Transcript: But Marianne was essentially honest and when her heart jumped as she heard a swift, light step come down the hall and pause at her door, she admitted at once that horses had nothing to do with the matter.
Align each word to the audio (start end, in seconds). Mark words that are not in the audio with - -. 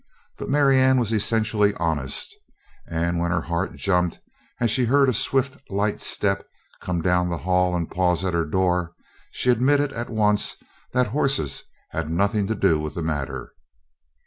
But 0.39 0.49
Marianne 0.49 0.97
was 0.97 1.13
essentially 1.13 1.75
honest 1.75 2.35
and 2.87 3.19
when 3.19 3.29
her 3.29 3.43
heart 3.43 3.75
jumped 3.75 4.19
as 4.59 4.71
she 4.71 4.85
heard 4.85 5.09
a 5.09 5.13
swift, 5.13 5.61
light 5.69 6.01
step 6.01 6.43
come 6.81 7.03
down 7.03 7.29
the 7.29 7.37
hall 7.37 7.75
and 7.75 7.87
pause 7.87 8.25
at 8.25 8.33
her 8.33 8.45
door, 8.47 8.95
she 9.29 9.51
admitted 9.51 9.93
at 9.93 10.09
once 10.09 10.55
that 10.93 11.09
horses 11.09 11.65
had 11.91 12.09
nothing 12.09 12.47
to 12.47 12.55
do 12.55 12.79
with 12.79 12.95
the 12.95 13.03
matter. 13.03 13.53